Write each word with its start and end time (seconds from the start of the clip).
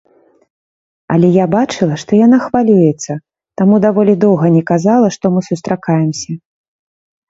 Але 1.15 1.29
я 1.35 1.45
бачыла, 1.57 1.99
што 2.05 2.11
яна 2.25 2.41
хвалюецца, 2.47 3.11
таму 3.63 3.75
даволі 3.87 4.13
доўга 4.27 4.53
не 4.59 4.67
казала, 4.75 5.07
што 5.21 5.25
мы 5.39 5.49
сустракаемся. 5.53 6.31